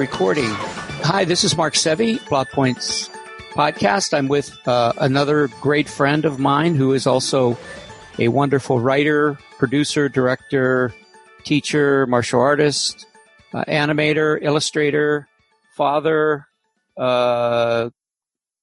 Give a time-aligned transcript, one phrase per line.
[0.00, 0.48] recording.
[1.02, 3.10] Hi, this is Mark Sevi, Plot Points
[3.52, 4.16] podcast.
[4.16, 7.58] I'm with uh, another great friend of mine who is also
[8.18, 10.94] a wonderful writer, producer, director,
[11.44, 13.06] teacher, martial artist,
[13.52, 15.28] uh, animator, illustrator,
[15.76, 16.46] father.
[16.96, 17.90] Uh,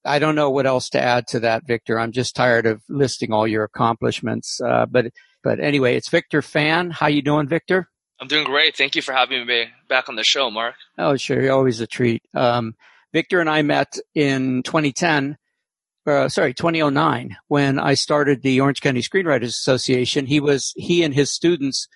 [0.04, 2.00] I don't know what else to add to that, Victor.
[2.00, 4.60] I'm just tired of listing all your accomplishments.
[4.60, 5.12] Uh, but
[5.44, 6.90] but anyway, it's Victor Phan.
[6.90, 7.90] How you doing, Victor?
[8.20, 8.76] I'm doing great.
[8.76, 10.76] Thank you for having me back on the show, Mark.
[10.98, 11.42] Oh, sure.
[11.42, 12.24] You're always a treat.
[12.34, 12.76] Um,
[13.14, 15.38] Victor and I met in 2010,
[16.06, 20.26] uh, sorry, 2009, when I started the Orange County Screenwriters Association.
[20.26, 21.88] He was, he and his students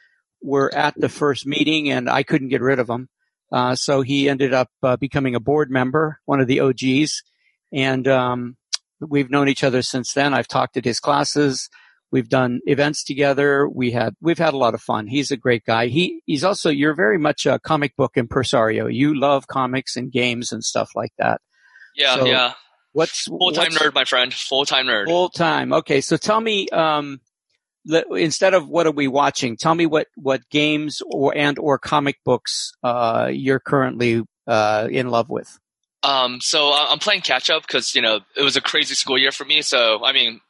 [0.42, 3.09] were at the first meeting and I couldn't get rid of him.
[3.52, 7.23] Uh, so he ended up uh, becoming a board member, one of the OGs.
[7.73, 8.58] And, um,
[9.02, 10.33] we've known each other since then.
[10.33, 11.69] I've talked at his classes.
[12.12, 13.67] We've done events together.
[13.70, 15.08] We had, we've had a lot of fun.
[15.08, 15.88] He's a great guy.
[15.88, 18.88] He, he's also, you're very much a comic book impresario.
[18.88, 21.42] You love comics and games and stuff like that.
[21.95, 22.54] Yeah, so yeah.
[22.94, 24.34] What's full time nerd, my friend?
[24.34, 25.06] Full time nerd.
[25.06, 25.72] Full time.
[25.72, 27.22] Okay, so tell me, um,
[27.86, 32.17] instead of what are we watching, tell me what what games or and or comic
[32.26, 35.58] books uh, you're currently uh, in love with.
[36.04, 39.32] Um, so I'm playing catch up because you know it was a crazy school year
[39.32, 39.62] for me.
[39.62, 40.42] So I mean,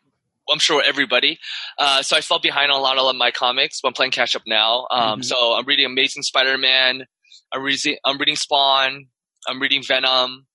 [0.49, 1.39] I'm sure everybody.
[1.77, 4.35] Uh, so I fell behind on a lot of my comics, but I'm playing catch
[4.35, 4.87] up now.
[4.91, 5.21] Um, mm-hmm.
[5.23, 7.05] So I'm reading Amazing Spider-Man.
[7.53, 9.07] I'm reading, I'm reading Spawn.
[9.47, 10.45] I'm reading Venom.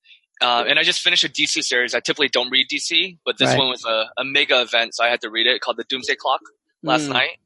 [0.40, 1.94] Uh, and I just finished a DC series.
[1.94, 3.58] I typically don't read DC, but this right.
[3.58, 6.16] one was a, a, mega event, so I had to read it called the Doomsday
[6.16, 6.42] Clock
[6.82, 7.12] last mm.
[7.14, 7.38] night.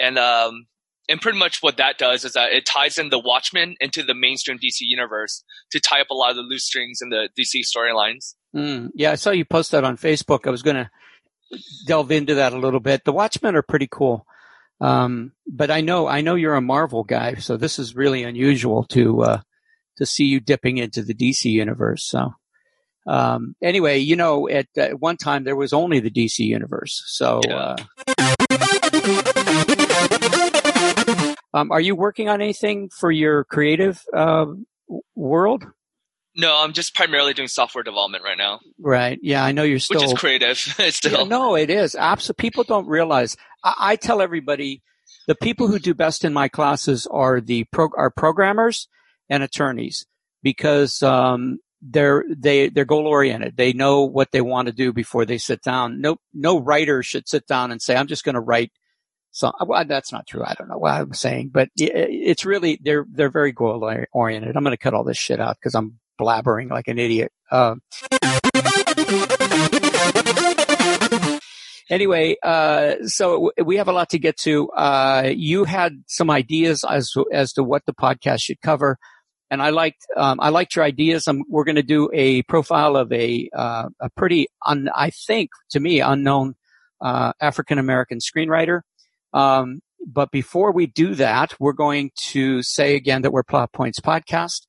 [0.00, 0.66] And um,
[1.08, 4.14] and pretty much what that does is that it ties in the Watchmen into the
[4.14, 7.62] mainstream DC universe to tie up a lot of the loose strings in the DC
[7.64, 8.34] storylines.
[8.54, 8.90] Mm.
[8.94, 10.46] Yeah, I saw you post that on Facebook.
[10.46, 10.90] I was going to
[11.86, 13.04] delve into that a little bit.
[13.04, 14.26] The Watchmen are pretty cool.
[14.80, 18.84] Um, but I know, I know you're a Marvel guy, so this is really unusual
[18.90, 19.40] to, uh,
[19.96, 22.06] to see you dipping into the DC universe.
[22.06, 22.34] So,
[23.06, 27.02] um, anyway, you know, at, at, one time there was only the DC universe.
[27.06, 27.76] So, yeah.
[27.76, 27.76] uh,
[31.54, 34.46] um, are you working on anything for your creative, uh,
[35.16, 35.64] world?
[36.38, 38.60] No, I'm just primarily doing software development right now.
[38.78, 39.18] Right.
[39.20, 40.00] Yeah, I know you're still.
[40.00, 40.56] Which is creative.
[40.90, 41.22] still.
[41.22, 41.96] Yeah, no, it is.
[41.96, 42.40] Absolutely.
[42.40, 43.36] People don't realize.
[43.64, 44.80] I, I, tell everybody
[45.26, 48.86] the people who do best in my classes are the pro, are programmers
[49.28, 50.06] and attorneys
[50.44, 53.56] because um, they're they they're goal oriented.
[53.56, 56.00] They know what they want to do before they sit down.
[56.00, 58.70] No no writer should sit down and say, "I'm just going to write."
[59.32, 60.44] So well, that's not true.
[60.44, 64.56] I don't know what I'm saying, but it's really they're they're very goal oriented.
[64.56, 67.32] I'm going to cut all this shit out because I'm blabbering like an idiot.
[67.50, 67.76] Uh,
[71.90, 74.68] anyway, uh, so we have a lot to get to.
[74.70, 78.98] Uh, you had some ideas as as to what the podcast should cover,
[79.50, 81.26] and I liked um, I liked your ideas.
[81.26, 85.50] Um, we're going to do a profile of a uh, a pretty, un, I think,
[85.70, 86.54] to me, unknown
[87.00, 88.82] uh, African American screenwriter.
[89.32, 94.00] Um, but before we do that, we're going to say again that we're Plot Points
[94.00, 94.60] Podcast.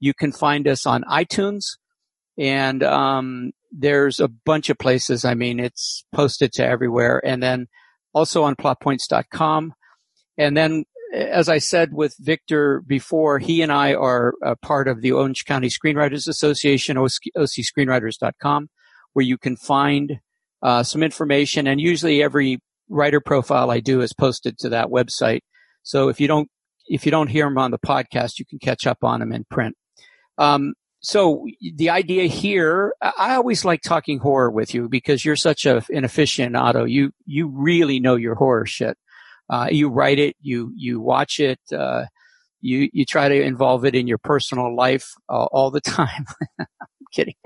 [0.00, 1.64] You can find us on iTunes
[2.38, 5.24] and, um, there's a bunch of places.
[5.24, 7.66] I mean, it's posted to everywhere and then
[8.14, 9.74] also on plotpoints.com.
[10.38, 15.12] And then, as I said with Victor before, he and I are part of the
[15.12, 18.68] Orange County Screenwriters Association, ocscreenwriters.com,
[19.12, 20.20] where you can find
[20.62, 21.66] uh, some information.
[21.66, 22.58] And usually every
[22.88, 25.40] writer profile I do is posted to that website.
[25.82, 26.48] So if you don't
[26.88, 29.44] if you don't hear them on the podcast, you can catch up on them in
[29.50, 29.76] print.
[30.38, 35.64] Um, so the idea here, I always like talking horror with you because you're such
[35.64, 36.90] a, an aficionado.
[36.90, 38.98] You, you really know your horror shit.
[39.48, 42.06] Uh, you write it, you, you watch it, uh,
[42.60, 46.24] you, you try to involve it in your personal life uh, all the time.
[46.58, 46.66] I'm
[47.12, 47.36] kidding.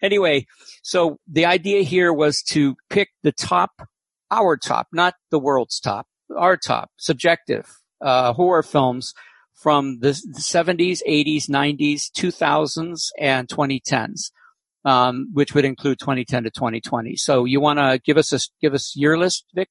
[0.00, 0.46] anyway,
[0.84, 3.70] so the idea here was to pick the top,
[4.30, 7.66] our top, not the world's top, our top, subjective,
[8.00, 9.12] uh, horror films
[9.60, 14.30] from the 70s, 80s, 90s, 2000s, and 2010s,
[14.84, 17.16] um, which would include 2010 to 2020.
[17.16, 19.68] So you want to give us a give us your list, Vic?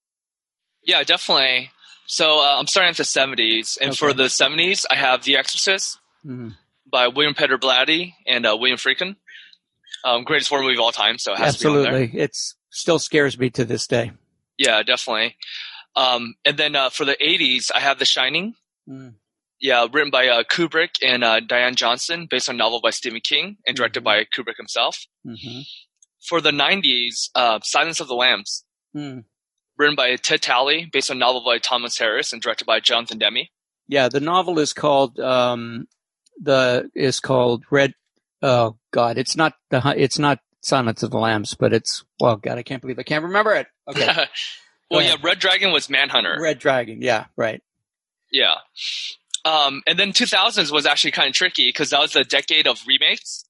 [0.83, 1.71] Yeah, definitely.
[2.05, 3.97] So uh, I'm starting at the 70s, and okay.
[3.97, 6.49] for the 70s, I have The Exorcist mm-hmm.
[6.91, 9.15] by William Peter Blatty and uh, William Friedkin.
[10.03, 12.35] Um, greatest horror movie of all time, so it absolutely, it
[12.71, 14.11] still scares me to this day.
[14.57, 15.35] Yeah, definitely.
[15.95, 18.55] Um, and then uh, for the 80s, I have The Shining.
[18.87, 19.15] Mm.
[19.61, 23.19] Yeah, written by uh, Kubrick and uh, Diane Johnson, based on a novel by Stephen
[23.21, 24.05] King and directed mm-hmm.
[24.05, 25.05] by Kubrick himself.
[25.25, 25.61] Mm-hmm.
[26.27, 28.63] For the 90s, uh, Silence of the Lambs,
[28.95, 29.23] mm.
[29.77, 33.17] written by Ted Tally, based on a novel by Thomas Harris and directed by Jonathan
[33.17, 33.47] Demme.
[33.87, 35.87] Yeah, the novel is called um,
[36.39, 37.93] the is called Red.
[38.41, 42.57] Oh God, it's not the it's not Silence of the Lambs, but it's well, God,
[42.57, 43.67] I can't believe I can't remember it.
[43.87, 44.25] Okay.
[44.91, 46.37] well, yeah, Red Dragon was Manhunter.
[46.39, 47.61] Red Dragon, yeah, right.
[48.31, 48.55] Yeah.
[49.45, 52.81] Um, and then 2000s was actually kind of tricky because that was the decade of
[52.85, 53.45] remakes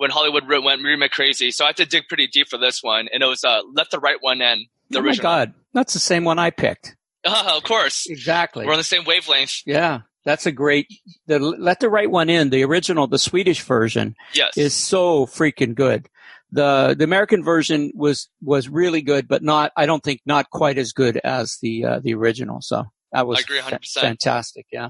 [0.00, 1.50] when Hollywood went remake crazy.
[1.50, 3.90] So I had to dig pretty deep for this one, and it was uh, Let
[3.90, 4.64] the Right One In.
[4.88, 5.30] The oh original.
[5.30, 6.96] my God, that's the same one I picked.
[7.24, 8.66] Uh, of course, exactly.
[8.66, 9.62] We're on the same wavelength.
[9.66, 10.88] Yeah, that's a great.
[11.26, 14.56] The Let the Right One In, the original, the Swedish version, yes.
[14.56, 16.08] is so freaking good.
[16.50, 19.70] The the American version was was really good, but not.
[19.76, 22.62] I don't think not quite as good as the uh, the original.
[22.62, 24.00] So that was I agree 100%.
[24.00, 24.66] fantastic.
[24.72, 24.88] Yeah.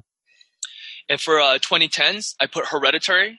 [1.10, 3.38] And for uh, 2010s, I put Hereditary,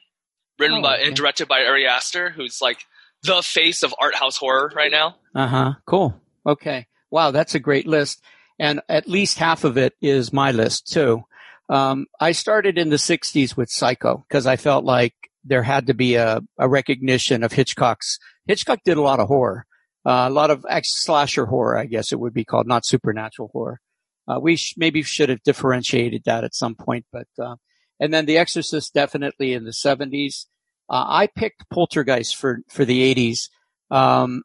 [0.59, 1.07] written Oh, by okay.
[1.07, 2.85] and directed by Ari Aster, who's like
[3.23, 5.15] the face of art house horror right now.
[5.33, 5.71] Uh huh.
[5.87, 6.13] Cool.
[6.45, 6.85] Okay.
[7.09, 8.21] Wow, that's a great list,
[8.59, 11.23] and at least half of it is my list too.
[11.69, 15.13] Um, I started in the '60s with Psycho because I felt like
[15.45, 18.19] there had to be a, a recognition of Hitchcock's.
[18.47, 19.65] Hitchcock did a lot of horror,
[20.05, 23.49] uh, a lot of ex slasher horror, I guess it would be called, not supernatural
[23.53, 23.79] horror.
[24.27, 27.55] Uh, we sh- maybe should have differentiated that at some point, but uh,
[27.99, 30.45] and then The Exorcist definitely in the '70s.
[30.89, 33.49] Uh, I picked Poltergeist for for the '80s.
[33.89, 34.43] Um,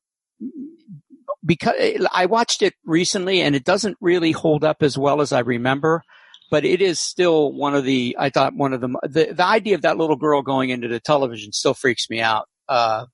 [1.45, 1.75] because
[2.13, 6.03] I watched it recently and it doesn't really hold up as well as I remember,
[6.51, 9.77] but it is still one of the, I thought one of the, the, the idea
[9.77, 12.49] of that little girl going into the television still freaks me out.
[12.69, 13.07] Uh,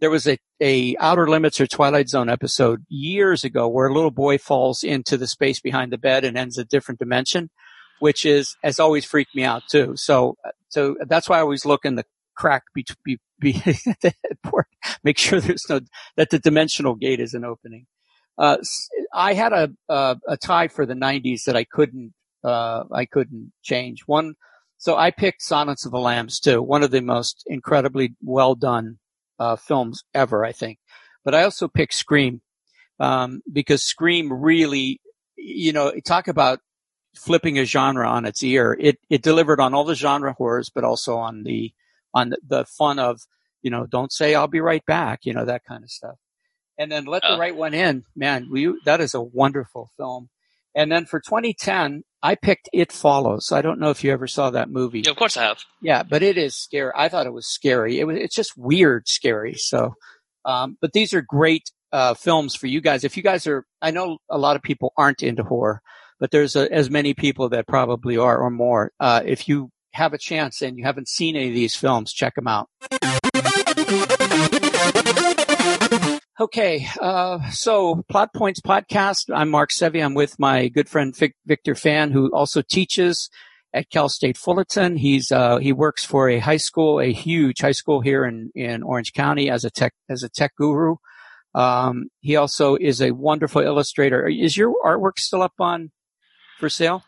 [0.00, 4.10] there was a, a Outer Limits or Twilight Zone episode years ago where a little
[4.10, 7.50] boy falls into the space behind the bed and ends a different dimension,
[8.00, 9.94] which is, has always freaked me out too.
[9.96, 10.36] So,
[10.68, 12.04] so that's why I always look in the
[12.36, 13.52] crack be, be, be
[14.02, 14.66] the headboard,
[15.02, 15.80] make sure there's no,
[16.16, 17.86] that the dimensional gate isn't opening.
[18.36, 18.56] Uh,
[19.14, 22.12] I had a, a, a tie for the 90s that I couldn't,
[22.42, 24.02] uh, I couldn't change.
[24.06, 24.34] One,
[24.76, 28.98] so I picked Silence of the Lambs too, one of the most incredibly well done,
[29.38, 30.78] uh, films ever, I think.
[31.24, 32.40] But I also picked Scream,
[33.00, 35.00] um, because Scream really,
[35.36, 36.60] you know, talk about
[37.16, 38.76] flipping a genre on its ear.
[38.78, 41.72] It, it delivered on all the genre horrors, but also on the,
[42.12, 43.20] on the, the fun of,
[43.62, 46.16] you know, don't say I'll be right back, you know, that kind of stuff.
[46.78, 47.34] And then let Oh.
[47.34, 50.28] the right one in, man, we, that is a wonderful film.
[50.74, 53.52] And then for 2010, I picked It Follows.
[53.52, 55.02] I don't know if you ever saw that movie.
[55.02, 55.58] Yeah, of course I have.
[55.82, 56.90] Yeah, but it is scary.
[56.96, 58.00] I thought it was scary.
[58.00, 59.54] It was, it's just weird scary.
[59.54, 59.94] So,
[60.46, 63.04] um, but these are great, uh, films for you guys.
[63.04, 65.82] If you guys are, I know a lot of people aren't into horror,
[66.18, 68.92] but there's a, as many people that probably are or more.
[68.98, 72.36] Uh, if you have a chance and you haven't seen any of these films, check
[72.36, 72.70] them out.
[76.40, 79.32] Okay, uh, so Plot Points Podcast.
[79.32, 80.04] I'm Mark Sevi.
[80.04, 81.16] I'm with my good friend
[81.46, 83.30] Victor Phan, who also teaches
[83.72, 84.96] at Cal State Fullerton.
[84.96, 88.82] He's uh, he works for a high school, a huge high school here in in
[88.82, 90.96] Orange County as a tech as a tech guru.
[91.54, 94.26] Um, he also is a wonderful illustrator.
[94.26, 95.92] Is your artwork still up on
[96.58, 97.04] for sale?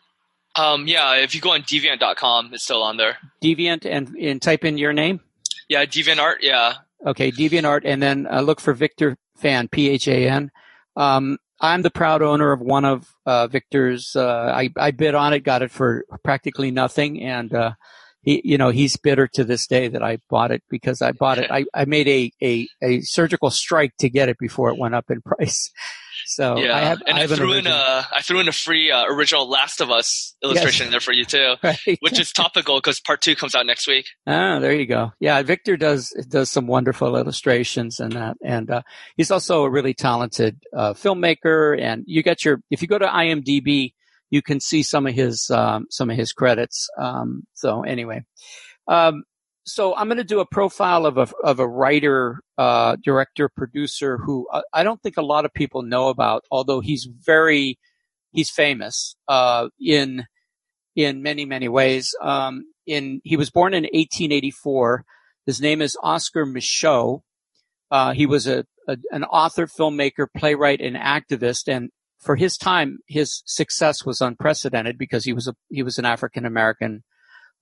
[0.55, 3.17] Um, yeah, if you go on deviant.com, it's still on there.
[3.43, 5.21] Deviant and and type in your name.
[5.69, 6.75] Yeah, Deviant Art, yeah.
[7.05, 10.51] Okay, DeviantArt, and then uh, look for Victor Phan, P H A N.
[10.97, 14.15] Um, I'm the proud owner of one of uh, Victor's.
[14.15, 17.73] Uh, I, I bid on it, got it for practically nothing, and uh,
[18.23, 21.39] he, you know, he's bitter to this day that I bought it because I bought
[21.39, 21.51] it.
[21.51, 25.11] I, I made a, a a surgical strike to get it before it went up
[25.11, 25.71] in price.
[26.27, 28.49] So yeah, I have, and I I, have an threw in a I threw in
[28.49, 31.79] a free uh, original Last of Us illustration there for you too, right?
[32.01, 34.07] which is topical because part two comes out next week.
[34.27, 35.13] Ah, there you go.
[35.21, 38.83] Yeah, Victor does does some wonderful illustrations and that, and uh,
[39.17, 41.81] he's also a really talented uh, filmmaker.
[41.81, 43.93] And you get your if you go to IMDb,
[44.31, 46.89] you can see some of his um, some of his credits.
[46.99, 48.25] Um, so anyway,
[48.89, 49.25] um,
[49.67, 54.19] so I'm going to do a profile of a of a writer, uh, director, producer
[54.19, 57.79] who uh, I don't think a lot of people know about, although he's very
[58.33, 60.25] he's famous uh, in
[60.95, 62.15] in many many ways.
[62.23, 65.05] Um, in he was born in 1884.
[65.47, 67.21] His name is Oscar Micheaux.
[67.91, 72.99] Uh, he was a, a an author, filmmaker, playwright, and activist, and for his time,
[73.09, 77.03] his success was unprecedented because he was a he was an African American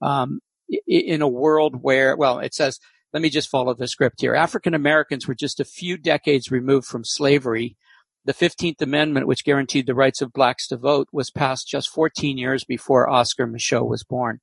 [0.03, 0.44] um, i-
[0.87, 2.79] in a world where, well, it says,
[3.13, 4.35] let me just follow the script here.
[4.35, 7.77] African Americans were just a few decades removed from slavery.
[8.25, 12.39] The 15th Amendment, which guaranteed the rights of blacks to vote, was passed just 14
[12.39, 14.41] years before Oscar Micheaux was born.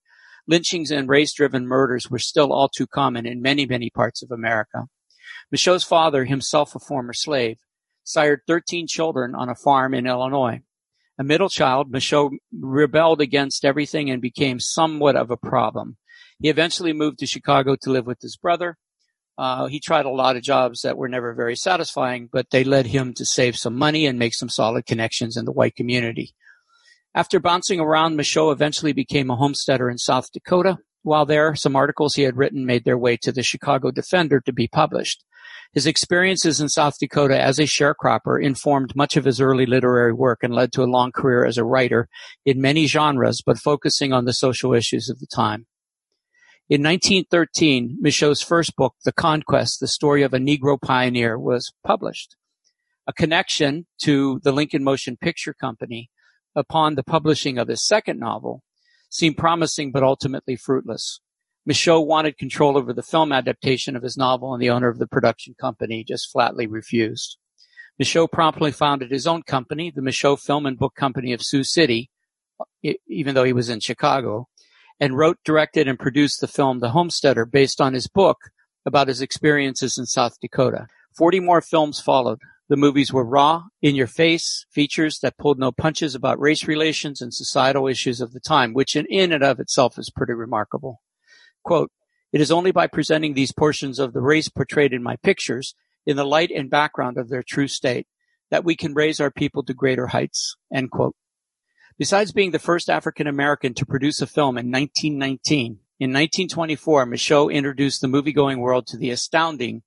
[0.47, 4.85] Lynchings and race-driven murders were still all too common in many, many parts of America.
[5.51, 7.57] Micheaux's father, himself a former slave,
[8.03, 10.61] sired 13 children on a farm in Illinois.
[11.17, 15.97] A middle child, Micheaux rebelled against everything and became somewhat of a problem.
[16.41, 18.77] He eventually moved to Chicago to live with his brother.
[19.37, 22.87] Uh, he tried a lot of jobs that were never very satisfying, but they led
[22.87, 26.33] him to save some money and make some solid connections in the white community.
[27.13, 30.77] After bouncing around, Micheaux eventually became a homesteader in South Dakota.
[31.03, 34.53] While there, some articles he had written made their way to the Chicago Defender to
[34.53, 35.23] be published.
[35.73, 40.39] His experiences in South Dakota as a sharecropper informed much of his early literary work
[40.43, 42.07] and led to a long career as a writer
[42.45, 45.65] in many genres, but focusing on the social issues of the time.
[46.71, 52.37] In 1913, Micheaux's first book, The Conquest, the story of a Negro pioneer, was published.
[53.05, 56.09] A connection to the Lincoln Motion Picture Company
[56.55, 58.63] upon the publishing of his second novel
[59.09, 61.19] seemed promising but ultimately fruitless.
[61.67, 65.07] Micheaux wanted control over the film adaptation of his novel and the owner of the
[65.07, 67.37] production company just flatly refused.
[67.99, 72.09] Micheaux promptly founded his own company, the Micheaux Film and Book Company of Sioux City,
[73.09, 74.47] even though he was in Chicago,
[75.01, 78.37] and wrote, directed, and produced the film The Homesteader based on his book
[78.85, 80.87] about his experiences in South Dakota.
[81.17, 82.39] Forty more films followed.
[82.69, 87.19] The movies were raw, in your face features that pulled no punches about race relations
[87.19, 91.01] and societal issues of the time, which in, in and of itself is pretty remarkable.
[91.65, 91.91] Quote,
[92.31, 96.15] it is only by presenting these portions of the race portrayed in my pictures in
[96.15, 98.07] the light and background of their true state
[98.51, 100.55] that we can raise our people to greater heights.
[100.73, 101.15] End quote.
[101.97, 107.53] Besides being the first African American to produce a film in 1919, in 1924, Micheaux
[107.53, 109.83] introduced the movie-going world to the astounding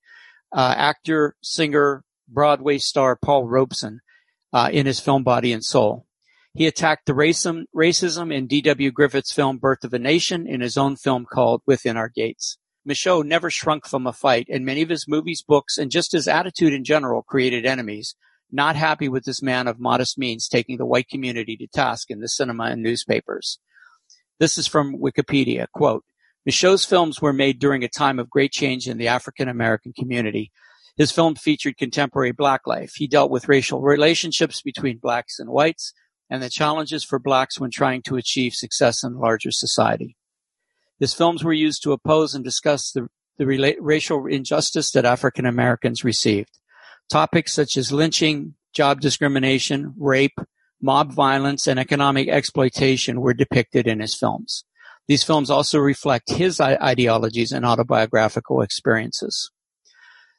[0.53, 4.01] uh, actor, singer, Broadway star Paul Robeson
[4.53, 6.07] uh, in his film Body and Soul.
[6.55, 8.93] He attacked the racism, racism in D.W.
[8.93, 12.59] Griffith's film Birth of a Nation in his own film called Within Our Gates.
[12.89, 16.29] Micheaux never shrunk from a fight, and many of his movies, books, and just his
[16.29, 18.15] attitude in general created enemies,
[18.51, 22.21] not happy with this man of modest means taking the white community to task in
[22.21, 23.59] the cinema and newspapers.
[24.39, 25.67] This is from Wikipedia.
[25.73, 26.05] Quote,
[26.47, 30.53] Micheaux's films were made during a time of great change in the African American community,
[30.97, 32.93] his film featured contemporary black life.
[32.95, 35.93] He dealt with racial relationships between blacks and whites
[36.31, 40.17] and the challenges for blacks when trying to achieve success in larger society.
[41.01, 43.09] His films were used to oppose and discuss the,
[43.39, 46.59] the rela- racial injustice that African Americans received.
[47.11, 50.39] Topics such as lynching, job discrimination, rape,
[50.81, 54.65] mob violence, and economic exploitation were depicted in his films.
[55.07, 59.51] These films also reflect his ideologies and autobiographical experiences.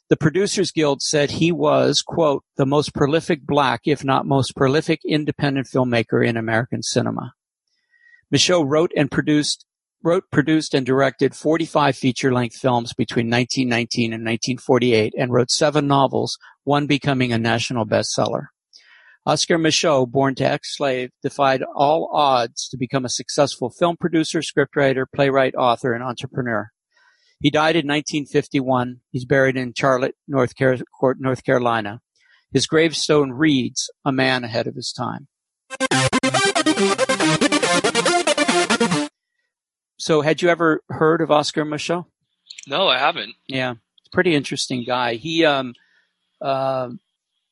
[0.09, 5.01] The Producers Guild said he was, quote, the most prolific black, if not most prolific
[5.03, 7.33] independent filmmaker in American cinema.
[8.31, 9.65] Micheaux wrote and produced
[10.05, 16.37] wrote, produced, and directed 45 feature-length films between 1919 and 1948 and wrote seven novels,
[16.63, 18.45] one becoming a national bestseller.
[19.25, 25.05] Oscar Micheaux, born to ex-slave, defied all odds to become a successful film producer, scriptwriter,
[25.13, 26.69] playwright, author, and entrepreneur.
[27.39, 28.97] He died in 1951.
[29.11, 30.77] He's buried in Charlotte, North, Car-
[31.17, 32.01] North Carolina.
[32.53, 35.27] His gravestone reads, "A man ahead of his time."
[40.05, 42.05] So, had you ever heard of Oscar Micheaux?
[42.67, 43.33] No, I haven't.
[43.47, 43.73] Yeah,
[44.13, 45.15] pretty interesting guy.
[45.15, 45.73] He um,
[46.39, 46.89] uh,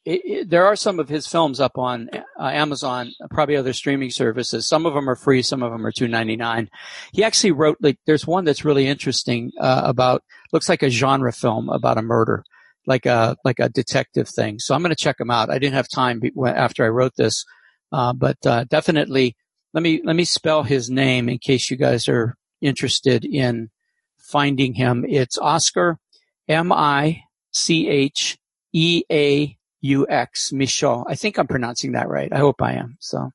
[0.05, 4.11] it, it, there are some of his films up on uh, Amazon, probably other streaming
[4.11, 4.67] services.
[4.67, 6.69] Some of them are free, some of them are two ninety nine.
[7.11, 11.33] He actually wrote like there's one that's really interesting uh, about looks like a genre
[11.33, 12.43] film about a murder,
[12.85, 14.59] like a like a detective thing.
[14.59, 15.49] So I'm going to check him out.
[15.49, 17.45] I didn't have time be, after I wrote this,
[17.91, 19.37] uh, but uh, definitely
[19.73, 23.69] let me let me spell his name in case you guys are interested in
[24.17, 25.05] finding him.
[25.07, 25.99] It's Oscar
[26.47, 28.37] M I C H
[28.71, 31.03] E A UX, Micheaux.
[31.07, 32.31] I think I'm pronouncing that right.
[32.31, 32.97] I hope I am.
[32.99, 33.29] So.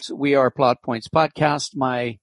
[0.00, 1.70] so we are Plot Points Podcast.
[1.74, 2.18] My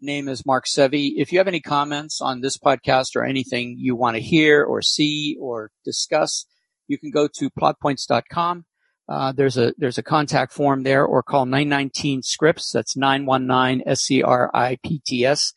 [0.00, 1.12] name is Mark Sevi.
[1.16, 4.82] If you have any comments on this podcast or anything you want to hear or
[4.82, 6.44] see or discuss,
[6.86, 8.66] you can go to plotpoints.com.
[9.08, 12.72] Uh, there's a there's a contact form there, or call 919 Scripts.
[12.72, 15.52] That's 919 S C R I P T S.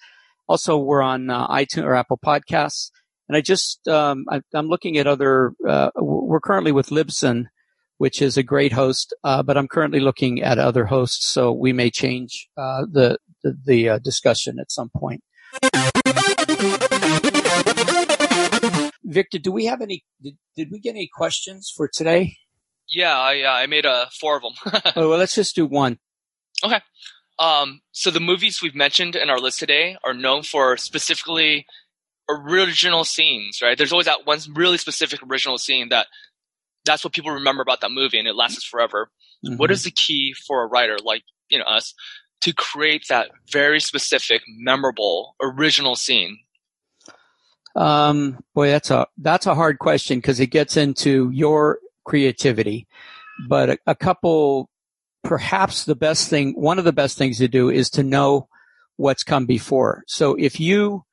[0.47, 2.91] Also, we're on uh, iTunes or Apple Podcasts.
[3.27, 7.45] And I just, um, I, am looking at other, uh, we're currently with Libsyn,
[7.99, 11.71] which is a great host, uh, but I'm currently looking at other hosts, so we
[11.71, 15.21] may change uh, the the, the uh, discussion at some point.
[19.03, 20.03] Victor, do we have any?
[20.21, 22.37] Did, did we get any questions for today?
[22.89, 24.81] Yeah, I I made a uh, four of them.
[24.95, 25.99] oh, well, let's just do one.
[26.63, 26.79] Okay.
[27.37, 31.65] Um, so the movies we've mentioned in our list today are known for specifically
[32.29, 33.77] original scenes, right?
[33.77, 36.07] There's always that one really specific original scene that
[36.85, 39.09] that's what people remember about that movie and it lasts forever.
[39.45, 39.55] Mm-hmm.
[39.55, 41.93] What is the key for a writer like, you know, us
[42.41, 46.39] to create that very specific, memorable, original scene?
[47.75, 52.87] Um, boy, that's a that's a hard question because it gets into your creativity.
[53.47, 54.69] But a, a couple,
[55.23, 58.47] perhaps the best thing, one of the best things to do is to know
[58.97, 60.03] what's come before.
[60.07, 61.03] So if you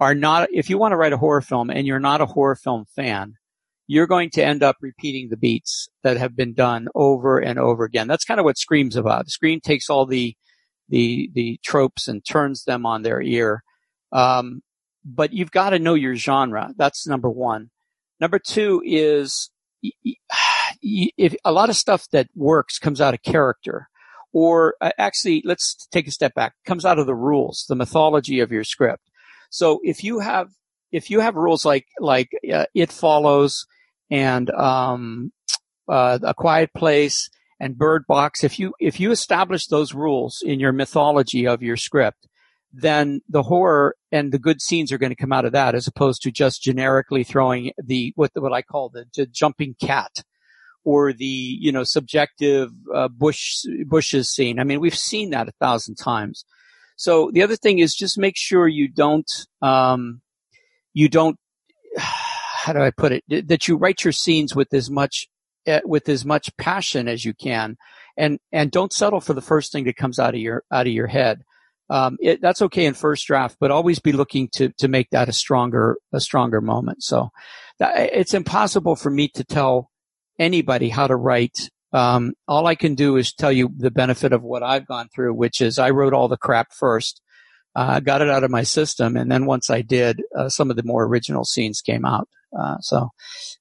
[0.00, 2.56] are not, if you want to write a horror film and you're not a horror
[2.56, 3.34] film fan,
[3.86, 7.84] you're going to end up repeating the beats that have been done over and over
[7.84, 8.08] again.
[8.08, 9.28] That's kind of what Scream's about.
[9.28, 10.34] Scream takes all the
[10.88, 13.62] the the tropes and turns them on their ear.
[14.10, 14.62] Um,
[15.04, 16.72] but you've got to know your genre.
[16.76, 17.70] That's number one.
[18.20, 19.50] Number two is
[19.82, 23.88] if a lot of stuff that works comes out of character
[24.32, 28.40] or uh, actually let's take a step back comes out of the rules the mythology
[28.40, 29.10] of your script.
[29.50, 30.50] So if you have
[30.92, 33.66] if you have rules like like uh, it follows
[34.10, 35.32] and um,
[35.88, 40.60] uh, a quiet place and bird box if you if you establish those rules in
[40.60, 42.26] your mythology of your script
[42.72, 45.86] then the horror and the good scenes are going to come out of that as
[45.86, 50.22] opposed to just generically throwing the what what I call the, the jumping cat
[50.84, 54.58] or the you know subjective uh, bush bushes scene.
[54.58, 56.44] I mean, we've seen that a thousand times.
[56.96, 59.30] So the other thing is just make sure you don't
[59.62, 60.20] um,
[60.92, 61.38] you don't
[61.96, 65.28] how do I put it that you write your scenes with as much
[65.66, 67.76] uh, with as much passion as you can,
[68.16, 70.92] and and don't settle for the first thing that comes out of your out of
[70.92, 71.42] your head.
[71.90, 75.28] Um, it, that's okay in first draft, but always be looking to to make that
[75.28, 77.02] a stronger a stronger moment.
[77.02, 77.30] So
[77.80, 79.90] that, it's impossible for me to tell
[80.38, 81.68] anybody how to write.
[81.92, 85.34] Um, all I can do is tell you the benefit of what I've gone through,
[85.34, 87.20] which is I wrote all the crap first,
[87.74, 90.76] uh, got it out of my system, and then once I did, uh, some of
[90.76, 92.28] the more original scenes came out.
[92.56, 93.10] Uh, so,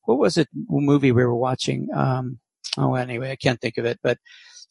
[0.06, 1.88] what was it movie we were watching?
[1.95, 2.39] Um,
[2.77, 4.17] oh, anyway, I can't think of it, but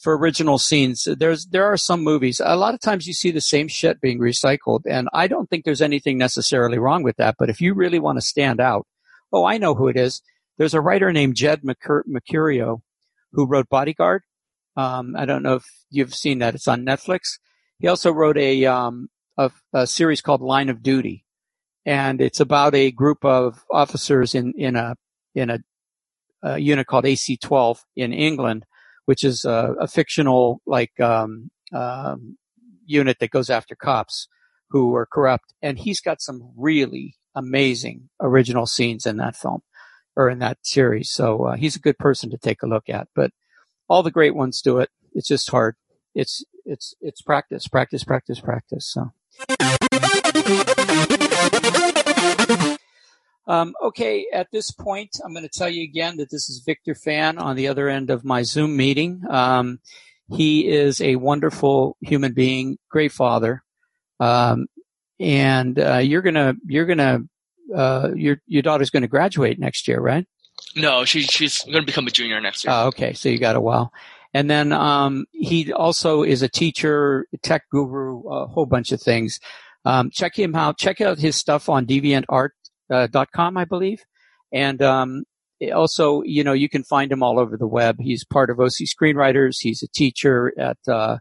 [0.01, 2.41] for original scenes, there's there are some movies.
[2.45, 5.65] A lot of times you see the same shit being recycled, and I don't think
[5.65, 7.35] there's anything necessarily wrong with that.
[7.39, 8.87] But if you really want to stand out,
[9.33, 10.23] oh, I know who it is.
[10.57, 12.81] There's a writer named Jed Mercurio
[13.33, 14.23] who wrote Bodyguard.
[14.77, 16.55] Um, I don't know if you've seen that.
[16.55, 17.39] It's on Netflix.
[17.79, 21.25] He also wrote a, um, a, a series called Line of Duty,
[21.85, 24.95] and it's about a group of officers in in a
[25.35, 25.59] in a,
[26.43, 28.65] a unit called AC-12 in England,
[29.07, 32.37] which is a, a fictional like um, um,
[32.87, 34.29] unit that goes after cops
[34.71, 35.55] who are corrupt.
[35.63, 39.63] And he's got some really amazing original scenes in that film
[40.17, 41.11] or in that series.
[41.11, 43.09] So uh, he's a good person to take a look at.
[43.15, 43.31] But
[43.89, 44.91] all the great ones do it.
[45.15, 45.77] It's just hard.
[46.15, 48.93] It's it's it's practice, practice, practice, practice.
[48.93, 49.13] So.
[53.49, 56.95] Um, okay, at this point, I'm going to tell you again that this is Victor
[56.95, 59.23] Phan on the other end of my Zoom meeting.
[59.29, 59.81] Um,
[60.31, 63.65] he is a wonderful human being, great father,
[64.21, 64.67] um,
[65.19, 67.21] and uh, you're gonna you're gonna
[67.75, 70.27] uh, your your daughter's going to graduate next year, right?
[70.77, 72.73] No, she, she's going to become a junior next year.
[72.75, 73.13] Oh, okay.
[73.15, 73.93] So you got a while.
[74.35, 79.41] And then um, he also is a teacher, tech guru, a whole bunch of things.
[79.85, 80.79] Um, check him out.
[80.79, 81.87] Check out his stuff on
[82.91, 84.05] uh, I believe.
[84.53, 85.25] And um,
[85.75, 87.97] also, you know, you can find him all over the web.
[88.01, 89.59] He's part of OC Screenwriters.
[89.61, 91.19] He's a teacher at uh,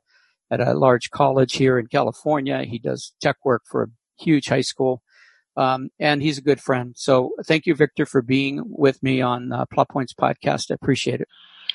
[0.49, 2.63] at a large college here in California.
[2.63, 3.87] He does tech work for a
[4.23, 5.01] huge high school.
[5.57, 6.93] Um, and he's a good friend.
[6.95, 10.69] So thank you, Victor, for being with me on uh, Plot Points podcast.
[10.69, 11.27] I appreciate it.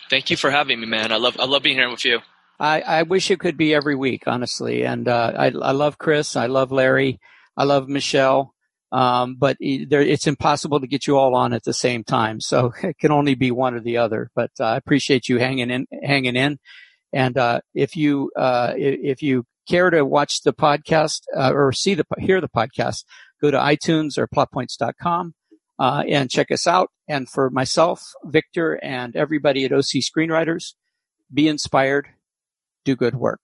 [0.09, 1.11] Thank you for having me, man.
[1.11, 2.21] I love I love being here with you.
[2.61, 4.85] I, I wish it could be every week, honestly.
[4.85, 6.37] And uh, I, I love Chris.
[6.37, 7.19] I love Larry.
[7.57, 8.52] I love Michelle.
[8.93, 12.41] Um, but it's impossible to get you all on at the same time.
[12.41, 14.31] So it can only be one or the other.
[14.35, 16.59] But uh, I appreciate you hanging in, hanging in.
[17.13, 21.95] And uh, if you uh, if you care to watch the podcast uh, or see
[21.95, 23.05] the hear the podcast,
[23.41, 25.35] go to iTunes or plotpoints.com
[25.79, 26.91] uh, and check us out.
[27.09, 30.75] And for myself, Victor, and everybody at OC Screenwriters,
[31.33, 32.09] be inspired,
[32.85, 33.41] do good work.